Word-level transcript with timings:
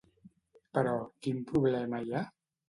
Però 0.77 0.93
quin 1.27 1.45
problema 1.53 2.01
hi 2.07 2.17
ha? 2.17 2.25